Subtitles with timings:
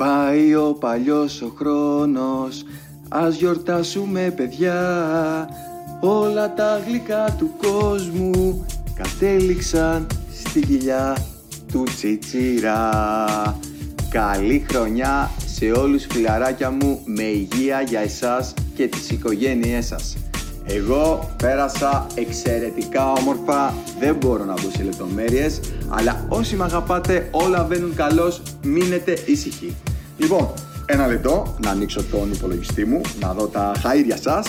[0.00, 2.62] Πάει ο παλιός ο χρόνος,
[3.08, 4.78] ας γιορτάσουμε παιδιά
[6.00, 11.16] Όλα τα γλυκά του κόσμου κατέληξαν στη κοιλιά
[11.72, 12.90] του Τσιτσίρα
[14.10, 20.16] Καλή χρονιά σε όλους φιλαράκια μου με υγεία για εσάς και τις οικογένειές σας.
[20.64, 27.64] Εγώ πέρασα εξαιρετικά όμορφα, δεν μπορώ να μπω σε λεπτομέρειες, αλλά όσοι με αγαπάτε όλα
[27.64, 29.76] βαίνουν καλώς, μείνετε ήσυχοι.
[30.20, 30.52] Λοιπόν,
[30.86, 34.46] ένα λεπτό να ανοίξω τον υπολογιστή μου, να δω τα χαΐρια σας.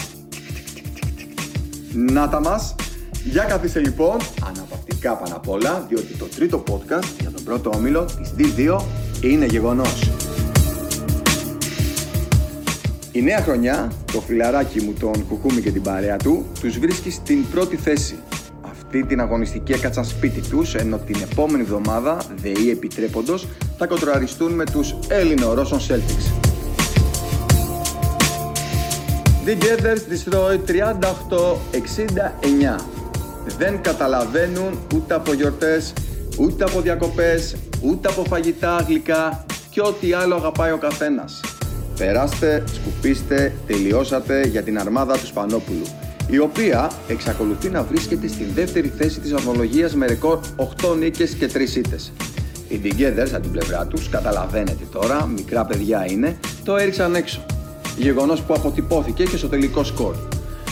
[1.93, 2.75] Να τα μας.
[3.23, 8.05] Για καθίστε λοιπόν, αναπαυτικά πάνω απ' όλα, διότι το τρίτο podcast για τον πρώτο όμιλο
[8.05, 8.81] της D2
[9.21, 10.09] είναι γεγονός.
[13.12, 17.49] Η νέα χρονιά, το φιλαράκι μου τον Κουκούμι και την παρέα του, τους βρίσκει στην
[17.49, 18.15] πρώτη θέση.
[18.93, 24.65] Αυτή την αγωνιστική έκατσαν σπίτι τους, ενώ την επόμενη εβδομάδα, ΔΕΗ επιτρέποντος, θα κοντραριστούν με
[24.65, 26.31] τους Έλληνο-Ρώσων Celtics.
[29.45, 32.75] The Gathers destroy 38-69.
[33.57, 35.93] Δεν καταλαβαίνουν ούτε από γιορτές,
[36.39, 41.39] ούτε από διακοπές, ούτε από φαγητά γλυκά και ό,τι άλλο αγαπάει ο καθένας.
[41.98, 45.85] Περάστε, σκουπίστε, τελειώσατε για την αρμάδα του Σπανόπουλου,
[46.32, 51.48] η οποία εξακολουθεί να βρίσκεται στη δεύτερη θέση της βαθμολογίας με ρεκόρ 8 νίκες και
[51.48, 52.12] 3 ήττες.
[52.68, 57.46] Οι Together από την πλευρά τους, καταλαβαίνετε τώρα, μικρά παιδιά είναι, το έριξαν έξω.
[57.98, 60.15] Γεγονός που αποτυπώθηκε και στο τελικό σκορ.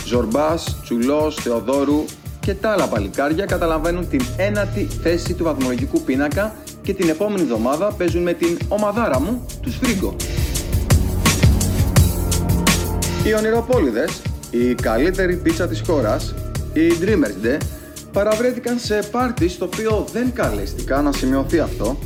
[0.06, 2.04] Ζορμπάς, Τσουλός, Θεοδόρου
[2.40, 7.92] και τα άλλα παλικάρια καταλαβαίνουν την ένατη θέση του βαθμολογικού πίνακα και την επόμενη εβδομάδα
[7.92, 10.16] παίζουν με την ομαδάρα μου, τους Φρίγκο.
[13.24, 16.34] Οι ονειροπόλυδες, η καλύτερη πίτσα της χώρας,
[16.72, 17.58] οι Dreamers Day,
[18.12, 21.98] παραβρέθηκαν σε πάρτι στο οποίο δεν καλέστηκα να σημειωθεί αυτό,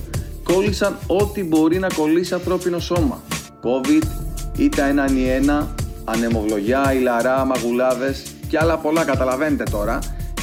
[0.43, 3.23] κόλλησαν ό,τι μπορεί να κολλήσει ανθρώπινο σώμα.
[3.63, 4.03] COVID,
[4.57, 9.99] ήττα έναν ή ένα, ανεμοβλογιά, ηλαρά, μαγουλάδες και άλλα πολλά καταλαβαίνετε τώρα,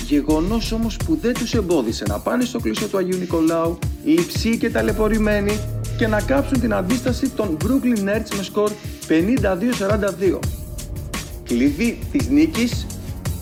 [0.08, 4.70] γεγονός όμως που δεν τους εμπόδισε να πάνε στο κλείσο του Αγίου Νικολάου, λειψοί και
[4.70, 5.60] ταλαιπωρημένοι
[5.98, 8.72] και να κάψουν την αντίσταση των Brooklyn Nets με σκορ
[9.08, 10.61] 52-42
[11.52, 12.86] κλειδί της νίκης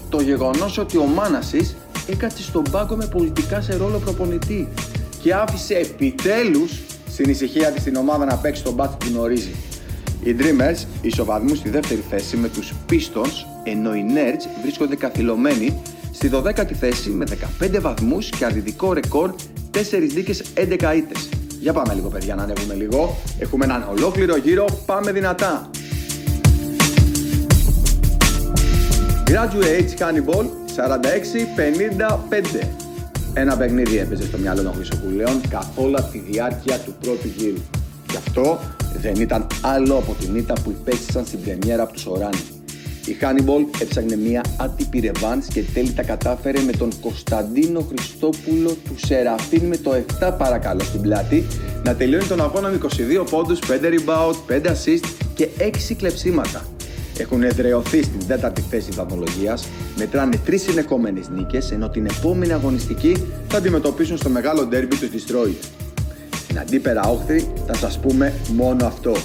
[0.09, 1.75] το γεγονός ότι ο Μάνασης
[2.07, 4.67] έκατσε στον πάγκο με πολιτικά σε ρόλο προπονητή
[5.21, 9.55] και άφησε επιτέλους στην ησυχία της την ομάδα να παίξει τον μπάτς που γνωρίζει.
[10.23, 15.81] Οι Dreamers ισοβαθμούν στη δεύτερη θέση με τους Pistons, ενώ οι Nerds βρίσκονται καθυλωμένοι
[16.13, 17.25] στη 12η θέση με
[17.59, 19.33] 15 βαθμούς και αρνητικό ρεκόρ
[19.71, 19.77] 4
[20.13, 21.29] δίκες 11 ήττες.
[21.59, 23.17] Για πάμε λίγο παιδιά να ανέβουμε λίγο.
[23.39, 25.69] Έχουμε έναν ολόκληρο γύρο, πάμε δυνατά.
[29.29, 30.45] Graduates Hannibal
[30.75, 32.67] 46-55.
[33.33, 37.61] Ένα παιχνίδι έπαιζε στο μυαλό των Χρυσοπουλέων καθ' όλα τη διάρκεια του πρώτου γύρου.
[38.09, 38.59] Γι' αυτό
[39.01, 42.41] δεν ήταν άλλο από την ήττα που υπέστησαν στην πρεμιέρα από τους Οράνι.
[43.05, 48.95] Η Hannibal έψαχνε μια άτυπη ρεβάνς και τέλει τα κατάφερε με τον Κωνσταντίνο Χριστόπουλο του
[49.05, 51.45] Σεραφίν με το 7 παρακαλώ στην πλάτη
[51.83, 52.79] να τελειώνει τον αγώνα με
[53.21, 56.63] 22 πόντους, 5 rebound, 5 assist και 6 κλεψίματα
[57.19, 63.57] έχουν εδρεωθεί στην τέταρτη θέση βαθμολογίας, μετράνε τρεις συνεχόμενες νίκες, ενώ την επόμενη αγωνιστική θα
[63.57, 65.65] αντιμετωπίσουν στο μεγάλο ντέρμπι τους Destroyed.
[66.43, 69.15] Στην αντίπερα όχθη θα σας πούμε μόνο αυτό.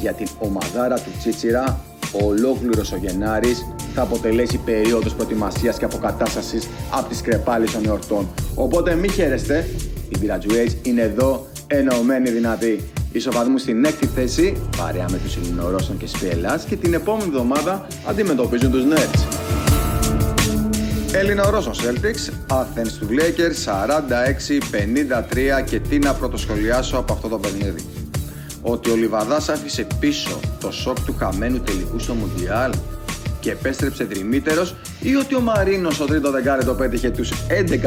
[0.00, 1.80] Για την ομαδάρα του Τσίτσιρα,
[2.22, 3.64] ο ολόκληρος ο Γενάρης
[3.94, 8.28] θα αποτελέσει περίοδος προετοιμασίας και αποκατάστασης από τις κρεπάλες των εορτών.
[8.54, 9.68] Οπότε μην χαίρεστε,
[10.08, 12.80] οι Graduates είναι εδώ ενωμένοι δυνατοί
[13.14, 18.70] ισοβαθμού στην έκτη θέση, παρέα με τους Ελληνορώσων και Σπιελάς και την επόμενη εβδομάδα αντιμετωπίζουν
[18.70, 19.24] τους Nets.
[21.12, 23.64] Έλληνα-Ρώσων Celtics, Athens του Lakers
[25.60, 27.84] 46-53 και τι να πρωτοσχολιάσω από αυτό το παιχνίδι.
[28.62, 32.72] Ότι ο Λιβαδάς άφησε πίσω το σοκ του χαμένου τελικού στο Μουντιάλ
[33.44, 37.32] και επέστρεψε τριμήτερος ή ότι ο Μαρίνος στο τρίτο δεκάρετο πέτυχε τους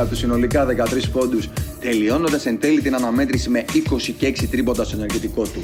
[0.01, 0.71] 11 του συνολικά 13
[1.11, 1.49] πόντους
[1.79, 5.63] τελειώνοντας εν τέλει την αναμέτρηση με 20 και 6 τρίποντα στο ενεργητικό του.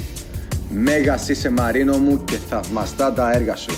[0.70, 3.72] Μέγας είσαι Μαρίνο μου και θαυμαστά τα έργα σου.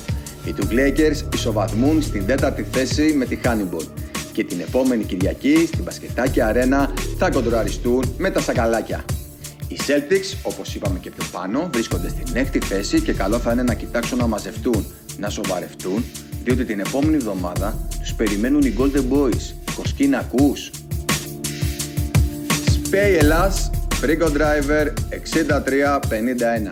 [0.45, 3.85] Οι του Lakers ισοβαθμούν στην τέταρτη θέση με τη Hannibal
[4.31, 9.05] και την επόμενη Κυριακή στην Μπασκετάκη Αρένα θα κοντραριστούν με τα σακαλάκια.
[9.67, 13.63] Οι Celtics, όπως είπαμε και πιο πάνω, βρίσκονται στην έκτη θέση και καλό θα είναι
[13.63, 14.85] να κοιτάξουν να μαζευτούν,
[15.17, 16.03] να σοβαρευτούν,
[16.43, 19.53] διότι την επόμενη εβδομάδα τους περιμένουν οι Golden Boys.
[19.75, 20.69] Κοσκίνα ακούς;
[22.91, 23.69] Pay Ελλάς,
[24.01, 26.69] Frigo Driver 6351.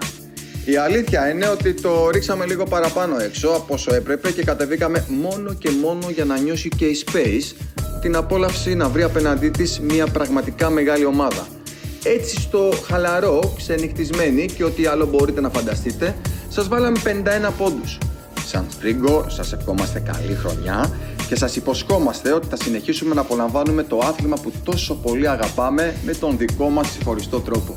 [0.66, 5.54] Η αλήθεια είναι ότι το ρίξαμε λίγο παραπάνω έξω από όσο έπρεπε και κατεβήκαμε μόνο
[5.54, 7.56] και μόνο για να νιώσει και η Space
[8.02, 11.48] την απόλαυση να βρει απέναντί της μια πραγματικά μεγάλη ομάδα.
[12.04, 16.16] έτσι στο χαλαρό, ξενυχτισμένοι και ό,τι άλλο μπορείτε να φανταστείτε,
[16.50, 17.98] σας βάλαμε 51 πόντους.
[18.46, 20.90] Σαν Σπρίγκο, σας ευχόμαστε καλή χρονιά
[21.28, 26.14] και σας υποσχόμαστε ότι θα συνεχίσουμε να απολαμβάνουμε το άθλημα που τόσο πολύ αγαπάμε με
[26.14, 27.76] τον δικό μας ξεχωριστό τρόπο.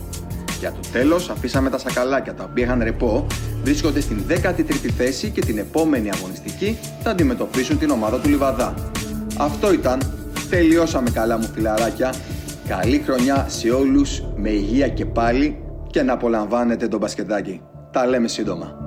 [0.58, 3.26] Για το τέλος αφήσαμε τα σακαλάκια τα οποία είχαν ρεπό,
[3.62, 8.74] βρίσκονται στην 13η θέση και την επόμενη αγωνιστική θα αντιμετωπίσουν την ομάδα του Λιβαδά.
[9.36, 10.00] Αυτό ήταν.
[10.50, 12.14] Τελειώσαμε καλά μου φιλαράκια.
[12.68, 15.58] Καλή χρονιά σε όλους, με υγεία και πάλι
[15.90, 17.60] και να απολαμβάνετε το μπασκετάκι.
[17.92, 18.85] Τα λέμε σύντομα.